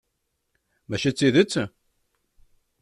[0.89, 1.53] Mačči d tidet?